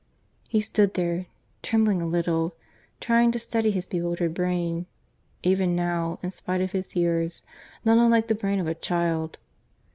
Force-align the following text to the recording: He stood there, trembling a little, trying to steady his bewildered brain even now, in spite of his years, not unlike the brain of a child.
He 0.49 0.61
stood 0.61 0.95
there, 0.95 1.27
trembling 1.61 2.01
a 2.01 2.07
little, 2.07 2.55
trying 2.99 3.31
to 3.33 3.37
steady 3.37 3.69
his 3.69 3.85
bewildered 3.85 4.33
brain 4.33 4.87
even 5.43 5.75
now, 5.75 6.17
in 6.23 6.31
spite 6.31 6.61
of 6.61 6.71
his 6.71 6.95
years, 6.95 7.43
not 7.85 7.99
unlike 7.99 8.27
the 8.27 8.33
brain 8.33 8.59
of 8.59 8.65
a 8.65 8.73
child. 8.73 9.37